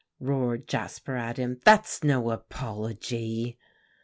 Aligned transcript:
roared 0.19 0.67
Jasper 0.67 1.15
at 1.15 1.37
him; 1.37 1.59
"that's 1.63 2.03
no 2.03 2.31
apology." 2.31 3.59